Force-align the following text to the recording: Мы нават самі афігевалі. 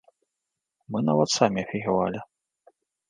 Мы 0.95 0.99
нават 1.09 1.29
самі 1.37 1.59
афігевалі. 1.67 2.19